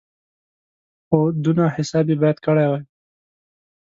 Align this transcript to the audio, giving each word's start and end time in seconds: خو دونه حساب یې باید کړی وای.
خو 1.05 1.17
دونه 1.43 1.63
حساب 1.75 2.05
یې 2.11 2.15
باید 2.21 2.37
کړی 2.45 2.65
وای. 2.67 2.83